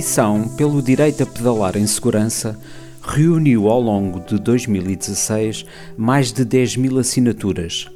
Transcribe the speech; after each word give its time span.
petição 0.00 0.48
pelo 0.56 0.80
direito 0.80 1.22
a 1.22 1.26
pedalar 1.26 1.76
em 1.76 1.86
segurança 1.86 2.58
reuniu 3.02 3.68
ao 3.68 3.78
longo 3.78 4.18
de 4.20 4.38
2016 4.38 5.66
mais 5.94 6.32
de 6.32 6.42
10 6.42 6.76
mil 6.76 6.98
assinaturas, 6.98 7.86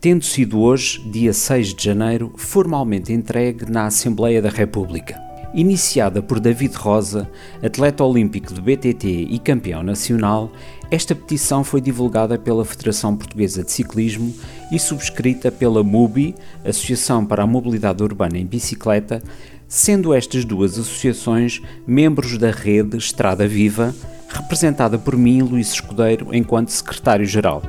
tendo 0.00 0.24
sido 0.24 0.60
hoje, 0.60 1.02
dia 1.10 1.32
6 1.32 1.74
de 1.74 1.84
janeiro, 1.84 2.32
formalmente 2.36 3.12
entregue 3.12 3.68
na 3.68 3.86
Assembleia 3.86 4.40
da 4.40 4.48
República. 4.48 5.20
Iniciada 5.52 6.22
por 6.22 6.38
David 6.38 6.76
Rosa, 6.76 7.28
atleta 7.60 8.04
olímpico 8.04 8.54
de 8.54 8.60
BTT 8.60 9.08
e 9.28 9.38
campeão 9.40 9.82
nacional, 9.82 10.52
esta 10.92 11.12
petição 11.12 11.64
foi 11.64 11.80
divulgada 11.80 12.38
pela 12.38 12.64
Federação 12.64 13.16
Portuguesa 13.16 13.64
de 13.64 13.72
Ciclismo 13.72 14.32
e 14.70 14.78
subscrita 14.78 15.50
pela 15.50 15.82
MUBI, 15.82 16.36
Associação 16.64 17.26
para 17.26 17.42
a 17.42 17.46
Mobilidade 17.46 18.00
Urbana 18.00 18.38
em 18.38 18.46
Bicicleta, 18.46 19.20
sendo 19.68 20.14
estas 20.14 20.44
duas 20.44 20.78
associações 20.78 21.60
membros 21.86 22.38
da 22.38 22.50
rede 22.50 22.96
Estrada 22.96 23.46
Viva, 23.46 23.94
representada 24.28 24.98
por 24.98 25.16
mim, 25.16 25.42
Luís 25.42 25.72
Escudeiro, 25.72 26.34
enquanto 26.34 26.70
secretário-geral. 26.70 27.62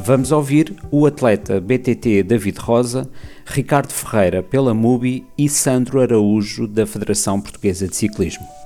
Vamos 0.00 0.32
ouvir 0.32 0.74
o 0.90 1.04
atleta 1.04 1.60
BTT 1.60 2.22
David 2.22 2.58
Rosa, 2.58 3.06
Ricardo 3.44 3.92
Ferreira 3.92 4.42
pela 4.42 4.72
MUBI 4.72 5.26
e 5.36 5.50
Sandro 5.50 6.00
Araújo 6.00 6.66
da 6.66 6.86
Federação 6.86 7.38
Portuguesa 7.38 7.86
de 7.86 7.94
Ciclismo. 7.94 8.57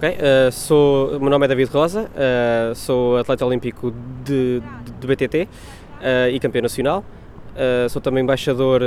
Ok, 0.00 0.16
uh, 0.16 0.50
sou, 0.50 1.08
o 1.08 1.20
meu 1.20 1.28
nome 1.28 1.44
é 1.44 1.48
David 1.48 1.70
Rosa, 1.70 2.10
uh, 2.10 2.74
sou 2.74 3.18
atleta 3.18 3.44
olímpico 3.44 3.92
de, 4.24 4.62
de, 4.82 4.92
de 4.98 5.06
BTT 5.06 5.42
uh, 5.42 5.48
eh, 6.00 6.30
e 6.30 6.40
campeão 6.40 6.62
nacional. 6.62 7.04
sou 7.90 8.00
também 8.00 8.22
embaixador 8.24 8.80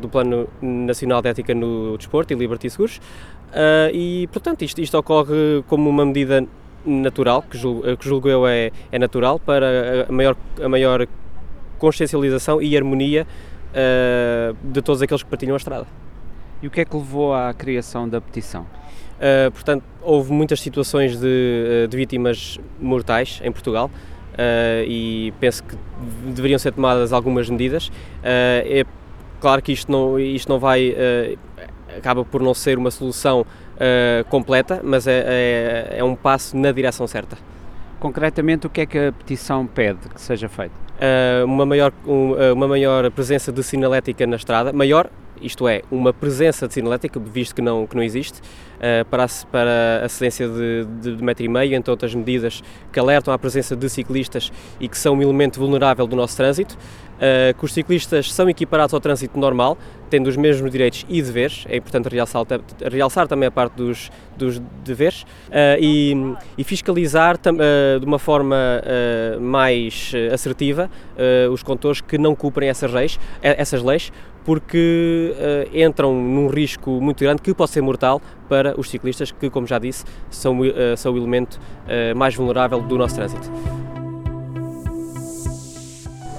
do 0.00 0.08
Plano 0.08 0.48
Nacional 0.60 1.22
de 1.22 1.28
Ética 1.28 1.54
no 1.54 1.96
Desporto 1.96 2.32
e 2.32 2.36
Liberty 2.36 2.68
Seguros. 2.70 3.00
e, 3.92 4.28
portanto, 4.32 4.62
isto, 4.62 4.80
isto 4.80 4.98
ocorre 4.98 5.62
como 5.68 5.88
uma 5.88 6.04
medida 6.04 6.44
natural, 6.84 7.42
que 7.42 7.56
julgo, 7.56 7.96
que 7.96 8.08
julgo 8.08 8.28
eu 8.28 8.44
é, 8.44 8.72
é 8.90 8.98
natural, 8.98 9.38
para 9.38 10.06
a 10.08 10.12
maior, 10.12 10.36
a 10.60 10.68
maior 10.68 11.06
consciencialização 11.78 12.60
e 12.60 12.76
harmonia 12.76 13.28
de 14.64 14.82
todos 14.82 15.00
aqueles 15.02 15.22
que 15.22 15.30
partilham 15.30 15.54
a 15.54 15.58
estrada. 15.58 15.86
E 16.62 16.66
o 16.66 16.70
que 16.70 16.80
é 16.80 16.84
que 16.84 16.96
levou 16.96 17.34
à 17.34 17.54
criação 17.54 18.08
da 18.08 18.20
petição? 18.20 18.66
Uh, 19.18 19.50
portanto, 19.50 19.84
houve 20.00 20.32
muitas 20.32 20.60
situações 20.60 21.18
de, 21.18 21.86
de 21.88 21.96
vítimas 21.96 22.58
mortais 22.80 23.40
em 23.44 23.50
Portugal 23.50 23.90
uh, 24.32 24.84
e 24.86 25.32
penso 25.40 25.62
que 25.64 25.76
deveriam 26.34 26.58
ser 26.58 26.72
tomadas 26.72 27.12
algumas 27.12 27.50
medidas. 27.50 27.88
Uh, 27.88 27.92
é 28.22 28.84
claro 29.40 29.60
que 29.62 29.72
isto 29.72 29.90
não, 29.90 30.18
isto 30.18 30.48
não 30.48 30.58
vai, 30.58 30.96
acaba 31.96 32.24
por 32.24 32.42
não 32.42 32.54
ser 32.54 32.76
uma 32.76 32.90
solução 32.90 33.46
completa, 34.28 34.80
mas 34.82 35.06
é, 35.06 35.24
é, 35.92 35.98
é, 35.98 36.04
um 36.04 36.16
passo 36.16 36.56
na 36.56 36.72
direção 36.72 37.06
certa. 37.06 37.38
Concretamente, 38.00 38.66
o 38.66 38.70
que 38.70 38.80
é 38.80 38.86
que 38.86 38.98
a 38.98 39.12
petição 39.12 39.64
pede 39.64 40.08
que 40.12 40.20
seja 40.20 40.48
feito? 40.48 40.72
uma, 41.46 41.64
maior, 41.64 41.92
uma 42.52 42.66
maior 42.66 43.08
presença 43.12 43.52
de 43.52 43.62
sinalética 43.62 44.26
na 44.26 44.34
estrada, 44.34 44.72
maior 44.72 45.08
isto 45.42 45.68
é, 45.68 45.82
uma 45.90 46.12
presença 46.12 46.66
de 46.66 46.74
sinalética, 46.74 47.18
visto 47.20 47.54
que 47.54 47.62
não, 47.62 47.86
que 47.86 47.96
não 47.96 48.02
existe, 48.02 48.40
uh, 48.78 49.04
para, 49.06 49.24
a, 49.24 49.28
para 49.50 50.04
a 50.04 50.08
cedência 50.08 50.48
de, 50.48 50.84
de, 51.00 51.16
de, 51.16 51.22
metro 51.22 51.44
e 51.44 51.48
meio, 51.48 51.74
entre 51.74 51.90
outras 51.90 52.14
medidas 52.14 52.62
que 52.92 52.98
alertam 52.98 53.32
à 53.32 53.38
presença 53.38 53.76
de 53.76 53.88
ciclistas 53.88 54.52
e 54.80 54.88
que 54.88 54.96
são 54.96 55.16
um 55.16 55.22
elemento 55.22 55.58
vulnerável 55.58 56.06
do 56.06 56.16
nosso 56.16 56.36
trânsito, 56.36 56.76
uh, 56.76 57.56
que 57.56 57.64
os 57.64 57.72
ciclistas 57.72 58.32
são 58.32 58.48
equiparados 58.48 58.94
ao 58.94 59.00
trânsito 59.00 59.38
normal, 59.38 59.76
tendo 60.10 60.28
os 60.28 60.36
mesmos 60.36 60.70
direitos 60.70 61.04
e 61.08 61.20
deveres, 61.20 61.66
é 61.68 61.76
importante 61.76 62.08
realçar, 62.08 62.46
realçar 62.90 63.28
também 63.28 63.48
a 63.48 63.50
parte 63.50 63.74
dos, 63.74 64.10
dos 64.36 64.58
deveres, 64.84 65.22
uh, 65.22 65.78
e, 65.78 66.14
e, 66.56 66.64
fiscalizar 66.64 67.38
de 67.38 68.04
uma 68.06 68.18
forma 68.18 68.56
mais 69.40 70.12
assertiva 70.32 70.90
os 71.50 71.62
condutores 71.62 72.00
que 72.00 72.18
não 72.18 72.34
cumprem 72.34 72.68
essas 72.68 72.92
leis, 72.92 73.18
essas 73.42 73.82
leis 73.82 74.12
porque 74.48 75.34
uh, 75.36 75.78
entram 75.78 76.14
num 76.14 76.48
risco 76.48 77.02
muito 77.02 77.22
grande 77.22 77.42
que 77.42 77.52
pode 77.52 77.70
ser 77.70 77.82
mortal 77.82 78.18
para 78.48 78.80
os 78.80 78.88
ciclistas, 78.88 79.30
que, 79.30 79.50
como 79.50 79.66
já 79.66 79.78
disse, 79.78 80.06
são, 80.30 80.60
uh, 80.60 80.96
são 80.96 81.12
o 81.12 81.18
elemento 81.18 81.60
uh, 81.84 82.16
mais 82.16 82.34
vulnerável 82.34 82.80
do 82.80 82.96
nosso 82.96 83.14
trânsito. 83.14 83.77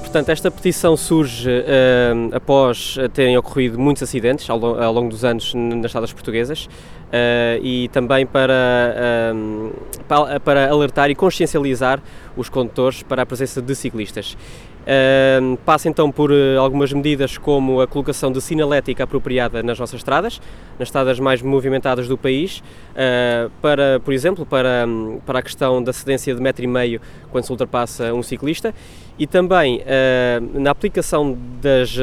Portanto, 0.10 0.30
esta 0.30 0.50
petição 0.50 0.98
surge 0.98 1.48
uh, 1.48 2.36
após 2.36 2.98
terem 3.14 3.38
ocorrido 3.38 3.78
muitos 3.78 4.02
acidentes 4.02 4.50
ao, 4.50 4.82
ao 4.82 4.92
longo 4.92 5.08
dos 5.10 5.24
anos 5.24 5.54
nas 5.54 5.86
estradas 5.86 6.12
portuguesas 6.12 6.66
uh, 6.66 7.62
e 7.62 7.90
também 7.90 8.26
para, 8.26 9.36
para, 10.44 10.68
alertar 10.68 11.12
e 11.12 11.16
consciencializar 11.16 12.02
os 12.36 12.50
condutores 12.50 13.04
para 13.04 13.22
a 13.22 13.26
presença 13.26 13.62
de 13.62 13.76
ciclistas. 13.76 14.36
Uh, 14.82 15.56
passa 15.58 15.88
então 15.88 16.12
por 16.12 16.32
algumas 16.58 16.92
medidas 16.92 17.38
como 17.38 17.80
a 17.80 17.86
colocação 17.86 18.32
de 18.32 18.42
sinalética 18.42 19.04
apropriada 19.04 19.62
nas 19.62 19.78
nossas 19.78 20.00
estradas, 20.00 20.42
nas 20.80 20.88
estradas 20.88 21.20
mais 21.20 21.44
movimentadas 21.44 22.08
do 22.08 22.18
país, 22.18 22.64
para, 23.62 24.00
por 24.00 24.12
exemplo, 24.12 24.44
para, 24.44 24.86
um, 24.88 25.20
para 25.24 25.38
a 25.38 25.42
questão 25.44 25.84
da 25.84 25.94
cedência 25.94 26.34
de 26.34 26.42
metro 26.42 26.64
e 26.64 26.68
meio 26.68 27.00
quando 27.32 27.44
se 27.44 27.52
ultrapassa 27.52 28.12
um 28.12 28.24
ciclista 28.24 28.74
e 29.20 29.28
também 29.28 29.84
na 30.54 30.72
aplicação 30.72 31.38
das 31.62 31.94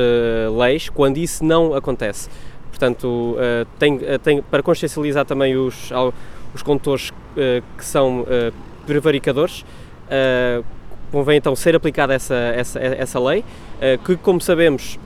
leis 0.56 0.90
quando 0.90 1.16
isso 1.16 1.42
não 1.42 1.74
acontece. 1.74 2.28
Portanto, 2.68 3.36
tem, 3.78 3.98
tem, 4.22 4.42
para 4.42 4.62
consciencializar 4.62 5.24
também 5.24 5.56
os, 5.56 5.90
os 6.54 6.62
condutores 6.62 7.10
que 7.78 7.84
são 7.84 8.26
prevaricadores, 8.84 9.64
convém 11.10 11.38
então 11.38 11.56
ser 11.56 11.74
aplicada 11.74 12.12
essa, 12.12 12.34
essa, 12.34 12.78
essa 12.78 13.18
lei, 13.18 13.42
que 14.04 14.14
como 14.16 14.42
sabemos 14.42 14.98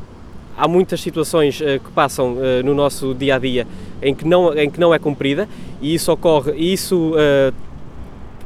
há 0.59 0.67
muitas 0.67 1.01
situações 1.01 1.59
que 1.59 1.93
passam 1.95 2.37
no 2.65 2.75
nosso 2.75 3.15
dia 3.15 3.37
a 3.37 3.39
dia 3.39 3.69
em 4.03 4.17
que 4.17 4.27
não, 4.27 4.53
em 4.59 4.69
que 4.69 4.81
não 4.81 4.93
é 4.93 4.99
cumprida 4.99 5.49
e 5.81 5.95
isso 5.95 6.11
ocorre, 6.11 6.53
e 6.57 6.73
isso 6.73 7.13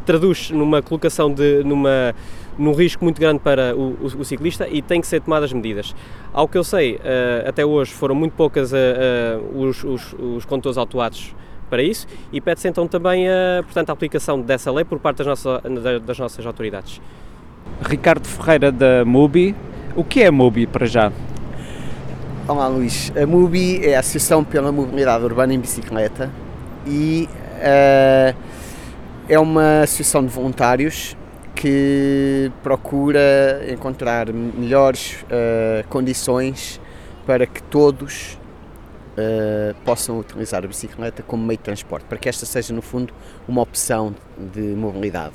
traduz 0.04 0.50
numa 0.50 0.82
colocação 0.82 1.32
de 1.32 1.64
numa 1.64 2.14
num 2.58 2.72
risco 2.72 3.04
muito 3.04 3.20
grande 3.20 3.40
para 3.40 3.74
o, 3.76 3.96
o, 4.00 4.06
o, 4.20 4.24
ciclista 4.24 4.68
e 4.68 4.80
tem 4.80 5.00
que 5.00 5.06
ser 5.06 5.20
tomadas 5.20 5.52
medidas. 5.52 5.94
Ao 6.32 6.46
que 6.46 6.56
eu 6.56 6.64
sei, 6.64 7.00
até 7.46 7.64
hoje 7.64 7.92
foram 7.92 8.14
muito 8.14 8.32
poucas 8.32 8.72
os, 9.54 9.84
os, 9.84 10.14
os 10.18 10.44
condutores 10.44 10.78
autuados 10.78 11.34
para 11.68 11.82
isso 11.82 12.06
e 12.32 12.40
pede-se 12.40 12.68
então 12.68 12.86
também 12.86 13.28
a, 13.28 13.62
portanto, 13.62 13.90
a 13.90 13.92
aplicação 13.92 14.40
dessa 14.40 14.70
lei 14.70 14.84
por 14.84 14.98
parte 14.98 15.18
das, 15.18 15.26
nossa, 15.26 15.62
das 16.04 16.18
nossas 16.18 16.46
autoridades. 16.46 17.00
Ricardo 17.82 18.26
Ferreira 18.26 18.70
da 18.70 19.04
MUBI. 19.04 19.54
O 19.96 20.04
que 20.04 20.22
é 20.22 20.26
a 20.26 20.32
MUBI 20.32 20.66
para 20.66 20.86
já? 20.86 21.12
Olá 22.46 22.68
Luís, 22.68 23.10
a 23.16 23.26
MUBI 23.26 23.86
é 23.86 23.96
a 23.96 24.00
Associação 24.00 24.44
pela 24.44 24.70
Mobilidade 24.70 25.24
Urbana 25.24 25.54
em 25.54 25.58
Bicicleta 25.58 26.30
e 26.86 27.26
uh, 27.56 28.36
é 29.26 29.38
uma 29.38 29.80
associação 29.80 30.22
de 30.22 30.28
voluntários 30.28 31.16
que 31.54 32.50
procura 32.62 33.64
encontrar 33.68 34.32
melhores 34.32 35.22
uh, 35.22 35.86
condições 35.88 36.80
para 37.26 37.46
que 37.46 37.62
todos 37.62 38.38
uh, 39.16 39.74
possam 39.84 40.18
utilizar 40.18 40.64
a 40.64 40.66
bicicleta 40.66 41.22
como 41.22 41.44
meio 41.44 41.58
de 41.58 41.64
transporte, 41.64 42.04
para 42.04 42.18
que 42.18 42.28
esta 42.28 42.44
seja 42.44 42.74
no 42.74 42.82
fundo 42.82 43.12
uma 43.48 43.62
opção 43.62 44.14
de 44.52 44.60
mobilidade. 44.60 45.34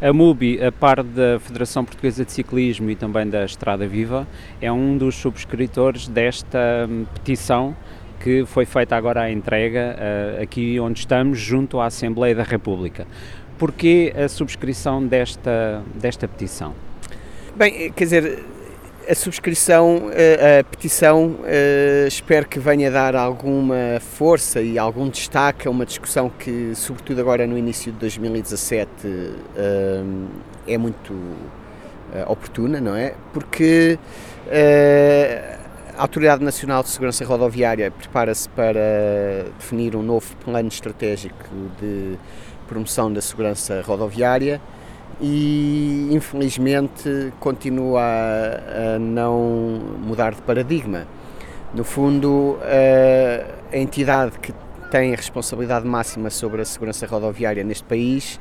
A 0.00 0.12
MUBI, 0.12 0.64
a 0.64 0.70
par 0.70 1.02
da 1.02 1.40
Federação 1.40 1.84
Portuguesa 1.84 2.24
de 2.24 2.30
Ciclismo 2.30 2.88
e 2.88 2.94
também 2.94 3.28
da 3.28 3.44
Estrada 3.44 3.86
Viva, 3.86 4.28
é 4.60 4.70
um 4.70 4.96
dos 4.96 5.16
subscritores 5.16 6.06
desta 6.06 6.86
hum, 6.88 7.04
petição 7.14 7.76
que 8.20 8.44
foi 8.46 8.64
feita 8.64 8.96
agora 8.96 9.22
a 9.22 9.30
entrega 9.30 9.96
uh, 9.96 10.42
aqui 10.42 10.78
onde 10.80 11.00
estamos, 11.00 11.38
junto 11.38 11.80
à 11.80 11.86
Assembleia 11.86 12.34
da 12.34 12.42
República. 12.42 13.06
Porquê 13.58 14.14
a 14.16 14.28
subscrição 14.28 15.04
desta, 15.04 15.82
desta 15.94 16.28
petição? 16.28 16.74
Bem, 17.56 17.90
quer 17.92 18.04
dizer, 18.04 18.44
a 19.08 19.14
subscrição, 19.14 20.10
eh, 20.12 20.60
a 20.60 20.64
petição, 20.64 21.38
eh, 21.44 22.04
espero 22.06 22.46
que 22.46 22.60
venha 22.60 22.90
dar 22.90 23.16
alguma 23.16 23.98
força 24.00 24.60
e 24.60 24.78
algum 24.78 25.08
destaque 25.08 25.66
a 25.66 25.70
uma 25.70 25.86
discussão 25.86 26.28
que, 26.28 26.72
sobretudo 26.74 27.20
agora 27.20 27.46
no 27.46 27.56
início 27.56 27.90
de 27.90 27.98
2017, 27.98 28.90
eh, 29.56 30.02
é 30.66 30.76
muito 30.78 31.14
oportuna, 32.26 32.80
não 32.80 32.94
é? 32.94 33.14
Porque 33.32 33.98
a 35.96 36.02
Autoridade 36.02 36.42
Nacional 36.42 36.82
de 36.82 36.88
Segurança 36.88 37.24
Rodoviária 37.24 37.90
prepara-se 37.90 38.48
para 38.50 39.44
definir 39.58 39.94
um 39.94 40.02
novo 40.02 40.34
plano 40.36 40.68
estratégico 40.68 41.44
de 41.80 42.16
promoção 42.68 43.10
da 43.12 43.20
segurança 43.20 43.82
rodoviária 43.82 44.60
e 45.20 46.08
infelizmente 46.12 47.32
continua 47.40 48.02
a, 48.02 48.98
não 48.98 49.80
mudar 50.00 50.34
de 50.34 50.42
paradigma. 50.42 51.06
No 51.74 51.82
fundo, 51.82 52.58
a, 52.62 53.76
entidade 53.76 54.38
que 54.38 54.52
tem 54.90 55.12
a 55.12 55.16
responsabilidade 55.16 55.86
máxima 55.86 56.30
sobre 56.30 56.62
a 56.62 56.64
segurança 56.64 57.06
rodoviária 57.06 57.64
neste 57.64 57.84
país 57.84 58.38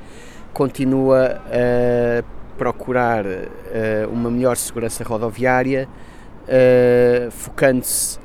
continua 0.53 1.41
a 1.47 2.23
procurar 2.57 3.25
uma 4.09 4.31
melhor 4.31 4.55
segurança 4.55 5.03
rodoviária, 5.03 5.87
focando-se 7.31 8.17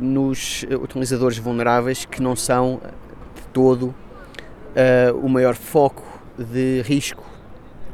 nos 0.00 0.64
utilizadores 0.82 1.38
vulneráveis 1.38 2.04
que 2.04 2.22
não 2.22 2.36
são 2.36 2.80
de 3.34 3.42
todo 3.52 3.94
o 5.22 5.28
maior 5.28 5.54
foco 5.54 6.02
de 6.38 6.82
risco. 6.82 7.24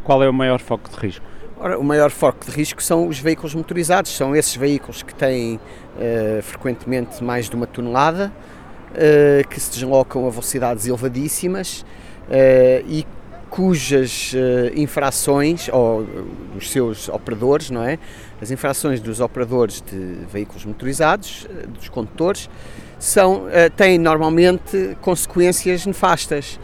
Qual 0.05 0.23
é 0.23 0.29
o 0.29 0.33
maior 0.33 0.61
foco 0.61 0.91
de 0.91 0.97
risco? 0.97 1.25
Ora, 1.61 1.79
o 1.79 1.85
maior 1.85 2.11
foco 2.11 2.45
de 2.45 2.53
risco 2.53 2.83
são 2.83 3.09
os 3.09 3.19
veículos 3.19 3.55
motorizados, 3.55 4.15
são 4.15 4.35
esses 4.35 4.55
veículos 4.55 5.03
que 5.03 5.15
têm 5.15 5.59
frequentemente 6.43 7.23
mais 7.23 7.49
de 7.49 7.57
uma 7.57 7.67
tonelada, 7.67 8.33
que 9.51 9.59
se 9.59 9.71
deslocam 9.73 10.27
a 10.27 10.31
velocidades 10.31 10.87
elevadíssimas 10.87 11.85
e 12.87 13.05
cujas 13.49 14.33
uh, 14.35 14.79
infrações, 14.79 15.69
ou 15.73 16.07
dos 16.55 16.71
seus 16.71 17.09
operadores, 17.09 17.71
não 17.71 17.83
é? 17.83 17.99
As 18.41 18.51
infrações 18.51 19.01
dos 19.01 19.21
operadores 19.21 19.83
de 19.83 20.27
veículos 20.31 20.65
motorizados, 20.65 21.45
uh, 21.45 21.67
dos 21.69 21.89
condutores, 21.89 22.49
são, 22.99 23.45
uh, 23.45 23.71
têm 23.77 23.99
normalmente 23.99 24.97
consequências 25.01 25.87
nefastas. 25.87 26.59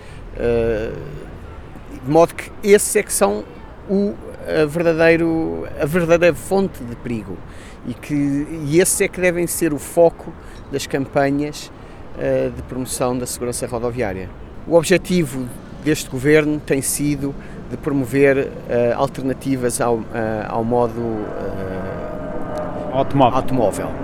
de 2.05 2.11
modo 2.11 2.35
que 2.35 2.51
esses 2.63 2.97
é 2.97 3.03
que 3.03 3.13
são 3.13 3.45
o 3.89 4.15
a, 4.47 4.67
verdadeiro, 4.67 5.67
a 5.81 5.87
verdadeira 5.87 6.35
fonte 6.35 6.83
de 6.83 6.97
perigo 6.97 7.37
e, 7.87 7.95
que, 7.95 8.15
e 8.67 8.81
esses 8.81 9.01
é 9.01 9.09
que 9.09 9.21
devem 9.21 9.47
ser 9.47 9.73
o 9.73 9.79
foco 9.79 10.33
das 10.73 10.87
campanhas 10.87 11.71
de 12.55 12.63
promoção 12.63 13.17
da 13.19 13.27
segurança 13.27 13.67
rodoviária. 13.67 14.29
O 14.67 14.75
objetivo 14.75 15.49
deste 15.85 16.09
governo 16.09 16.59
tem 16.59 16.81
sido 16.81 17.35
de 17.71 17.77
promover 17.77 18.39
uh, 18.39 18.51
alternativas 18.97 19.81
ao, 19.81 19.97
uh, 19.97 20.05
ao 20.49 20.65
modo 20.65 21.01
uh, 21.01 21.25
automóvel. 22.93 23.37
automóvel. 23.37 24.04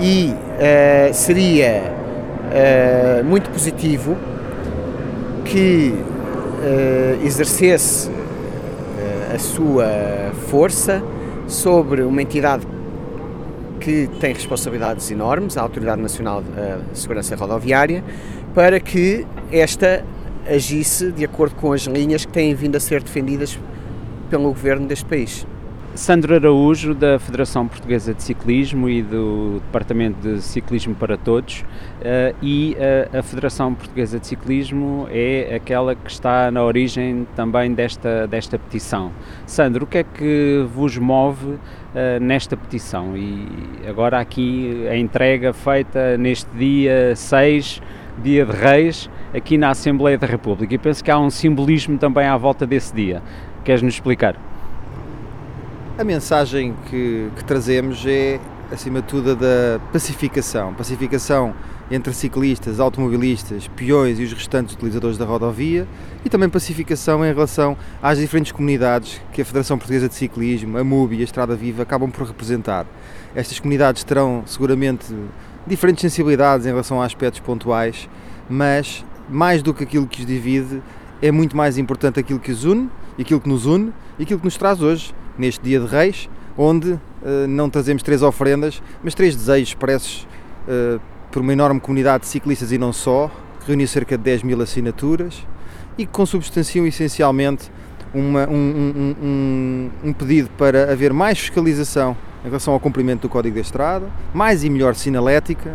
E 0.00 0.34
seria 1.12 1.82
muito 3.24 3.50
positivo 3.50 4.16
que 5.44 5.94
exercesse 7.24 8.10
a 9.34 9.38
sua 9.38 10.32
força 10.48 11.02
sobre 11.46 12.02
uma 12.02 12.22
entidade 12.22 12.66
que 13.80 14.08
tem 14.20 14.32
responsabilidades 14.32 15.10
enormes, 15.10 15.56
a 15.56 15.62
Autoridade 15.62 16.00
Nacional 16.00 16.42
de 16.42 16.98
Segurança 16.98 17.34
Rodoviária, 17.34 18.04
para 18.54 18.78
que 18.78 19.26
esta 19.50 20.04
agisse 20.48 21.10
de 21.10 21.24
acordo 21.24 21.54
com 21.56 21.72
as 21.72 21.82
linhas 21.82 22.24
que 22.24 22.32
têm 22.32 22.54
vindo 22.54 22.76
a 22.76 22.80
ser 22.80 23.02
defendidas 23.02 23.58
pelo 24.30 24.44
governo 24.44 24.86
deste 24.86 25.04
país. 25.04 25.46
Sandro 25.94 26.34
Araújo, 26.34 26.94
da 26.94 27.18
Federação 27.18 27.68
Portuguesa 27.68 28.14
de 28.14 28.22
Ciclismo 28.22 28.88
e 28.88 29.02
do 29.02 29.60
Departamento 29.66 30.18
de 30.20 30.40
Ciclismo 30.40 30.94
para 30.94 31.18
Todos, 31.18 31.60
uh, 31.60 32.34
e 32.40 32.74
uh, 33.12 33.18
a 33.18 33.22
Federação 33.22 33.74
Portuguesa 33.74 34.18
de 34.18 34.26
Ciclismo 34.26 35.06
é 35.10 35.54
aquela 35.54 35.94
que 35.94 36.10
está 36.10 36.50
na 36.50 36.64
origem 36.64 37.26
também 37.36 37.74
desta, 37.74 38.26
desta 38.26 38.58
petição. 38.58 39.12
Sandro, 39.44 39.84
o 39.84 39.86
que 39.86 39.98
é 39.98 40.02
que 40.02 40.66
vos 40.74 40.96
move 40.96 41.46
uh, 41.46 41.58
nesta 42.22 42.56
petição? 42.56 43.14
E 43.14 43.46
agora 43.86 44.18
aqui 44.18 44.86
a 44.88 44.96
entrega 44.96 45.52
feita 45.52 46.16
neste 46.16 46.48
dia 46.56 47.14
6, 47.14 47.82
dia 48.22 48.46
de 48.46 48.52
Reis, 48.52 49.10
aqui 49.34 49.58
na 49.58 49.68
Assembleia 49.68 50.16
da 50.16 50.26
República. 50.26 50.74
E 50.74 50.78
penso 50.78 51.04
que 51.04 51.10
há 51.10 51.18
um 51.18 51.28
simbolismo 51.28 51.98
também 51.98 52.26
à 52.26 52.36
volta 52.38 52.66
desse 52.66 52.94
dia. 52.94 53.22
Queres-nos 53.62 53.92
explicar? 53.92 54.51
A 55.98 56.04
mensagem 56.04 56.74
que, 56.88 57.28
que 57.36 57.44
trazemos 57.44 58.02
é, 58.06 58.40
acima 58.72 59.02
de 59.02 59.08
tudo, 59.08 59.32
a 59.32 59.34
da 59.34 59.78
pacificação. 59.92 60.72
Pacificação 60.72 61.54
entre 61.90 62.14
ciclistas, 62.14 62.80
automobilistas, 62.80 63.68
peões 63.68 64.18
e 64.18 64.22
os 64.22 64.32
restantes 64.32 64.74
utilizadores 64.74 65.18
da 65.18 65.26
rodovia 65.26 65.86
e 66.24 66.30
também 66.30 66.48
pacificação 66.48 67.22
em 67.22 67.28
relação 67.34 67.76
às 68.02 68.18
diferentes 68.18 68.52
comunidades 68.52 69.20
que 69.34 69.42
a 69.42 69.44
Federação 69.44 69.76
Portuguesa 69.76 70.08
de 70.08 70.14
Ciclismo, 70.14 70.78
a 70.78 70.82
MUB 70.82 71.16
e 71.16 71.20
a 71.20 71.24
Estrada 71.24 71.54
Viva 71.54 71.82
acabam 71.82 72.10
por 72.10 72.26
representar. 72.26 72.86
Estas 73.34 73.60
comunidades 73.60 74.02
terão 74.02 74.44
seguramente 74.46 75.14
diferentes 75.66 76.00
sensibilidades 76.00 76.64
em 76.64 76.70
relação 76.70 77.02
a 77.02 77.04
aspectos 77.04 77.40
pontuais, 77.40 78.08
mas 78.48 79.04
mais 79.28 79.62
do 79.62 79.74
que 79.74 79.84
aquilo 79.84 80.06
que 80.06 80.20
os 80.20 80.26
divide, 80.26 80.82
é 81.20 81.30
muito 81.30 81.54
mais 81.54 81.76
importante 81.76 82.18
aquilo 82.18 82.40
que 82.40 82.50
os 82.50 82.64
une, 82.64 82.88
aquilo 83.20 83.40
que 83.40 83.48
nos 83.48 83.66
une 83.66 83.92
e 84.18 84.22
aquilo 84.22 84.38
que 84.38 84.44
nos 84.46 84.56
traz 84.56 84.80
hoje, 84.80 85.14
neste 85.36 85.62
dia 85.62 85.78
de 85.78 85.86
Reis, 85.86 86.28
onde 86.56 86.92
uh, 86.92 87.00
não 87.48 87.68
trazemos 87.68 88.02
três 88.02 88.22
ofrendas, 88.22 88.82
mas 89.02 89.14
três 89.14 89.36
desejos 89.36 89.68
expressos 89.68 90.26
uh, 90.66 91.00
por 91.30 91.42
uma 91.42 91.52
enorme 91.52 91.80
comunidade 91.80 92.22
de 92.22 92.28
ciclistas 92.28 92.72
e 92.72 92.78
não 92.78 92.92
só, 92.92 93.30
que 93.60 93.68
reuniu 93.68 93.88
cerca 93.88 94.18
de 94.18 94.24
10 94.24 94.42
mil 94.42 94.60
assinaturas 94.60 95.46
e 95.96 96.06
que 96.06 96.12
consubstanciam 96.12 96.86
essencialmente 96.86 97.70
uma, 98.14 98.46
um, 98.48 98.54
um, 98.54 99.16
um, 99.22 99.90
um 100.04 100.12
pedido 100.12 100.50
para 100.58 100.92
haver 100.92 101.12
mais 101.12 101.38
fiscalização 101.38 102.16
em 102.44 102.48
relação 102.48 102.74
ao 102.74 102.80
cumprimento 102.80 103.22
do 103.22 103.28
Código 103.28 103.54
da 103.54 103.60
Estrada, 103.60 104.06
mais 104.34 104.64
e 104.64 104.70
melhor 104.70 104.94
sinalética, 104.94 105.74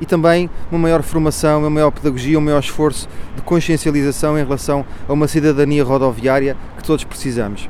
e 0.00 0.06
também 0.06 0.50
uma 0.70 0.78
maior 0.78 1.02
formação, 1.02 1.60
uma 1.60 1.70
maior 1.70 1.90
pedagogia, 1.90 2.38
um 2.38 2.42
maior 2.42 2.60
esforço 2.60 3.08
de 3.36 3.42
consciencialização 3.42 4.38
em 4.38 4.42
relação 4.42 4.84
a 5.08 5.12
uma 5.12 5.28
cidadania 5.28 5.84
rodoviária 5.84 6.56
que 6.76 6.84
todos 6.84 7.04
precisamos. 7.04 7.68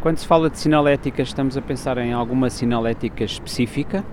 Quando 0.00 0.18
se 0.18 0.26
fala 0.26 0.50
de 0.50 0.58
sinalética, 0.58 1.22
estamos 1.22 1.56
a 1.56 1.62
pensar 1.62 1.96
em 1.98 2.12
alguma 2.12 2.50
sinalética 2.50 3.22
específica? 3.22 4.04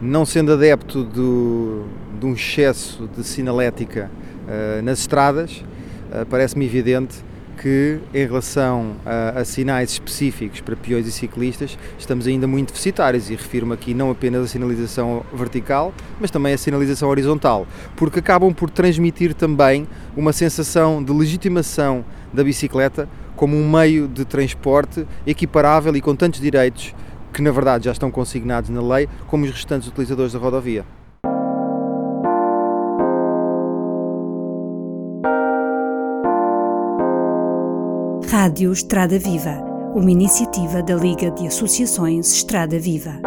Não 0.00 0.26
sendo 0.26 0.52
adepto 0.52 1.04
do, 1.04 1.86
de 2.18 2.26
um 2.26 2.34
excesso 2.34 3.08
de 3.16 3.24
sinalética 3.24 4.10
uh, 4.46 4.82
nas 4.82 4.98
estradas, 4.98 5.64
uh, 6.10 6.26
parece-me 6.26 6.66
evidente 6.66 7.24
que, 7.56 7.98
em 8.12 8.26
relação 8.26 8.96
a, 9.04 9.40
a, 9.40 9.44
sinais 9.44 9.90
específicos 9.90 10.60
para 10.60 10.74
peões 10.76 11.06
e 11.06 11.12
ciclistas, 11.12 11.78
estamos 11.98 12.26
ainda 12.26 12.46
muito 12.46 12.68
deficitários 12.68 13.30
e 13.30 13.34
refiro-me 13.34 13.74
aqui 13.74 13.94
não 13.94 14.10
apenas 14.10 14.44
a 14.44 14.46
sinalização 14.46 15.24
vertical, 15.32 15.92
mas 16.20 16.30
também 16.30 16.54
a 16.54 16.58
sinalização 16.58 17.08
horizontal, 17.08 17.66
porque 17.96 18.18
acabam 18.18 18.52
por 18.52 18.70
transmitir 18.70 19.34
também 19.34 19.86
uma 20.16 20.32
sensação 20.32 21.02
de 21.02 21.12
legitimação 21.12 22.04
da 22.32 22.42
bicicleta 22.42 23.08
como 23.36 23.56
um 23.56 23.70
meio 23.70 24.08
de 24.08 24.24
transporte 24.24 25.06
equiparável 25.26 25.94
e 25.96 26.00
com 26.00 26.14
tantos 26.14 26.40
direitos 26.40 26.94
que, 27.32 27.42
na 27.42 27.50
verdade, 27.50 27.86
já 27.86 27.92
estão 27.92 28.10
consignados 28.10 28.70
na 28.70 28.82
lei, 28.82 29.08
como 29.26 29.44
os 29.44 29.50
restantes 29.50 29.88
utilizadores 29.88 30.32
da 30.32 30.38
rodovia. 30.38 30.84
Rádio 38.32 38.72
Estrada 38.72 39.18
Viva, 39.18 39.62
uma 39.94 40.10
iniciativa 40.10 40.82
da 40.82 40.94
Liga 40.94 41.30
de 41.32 41.46
Associações 41.46 42.32
Estrada 42.32 42.78
Viva. 42.78 43.20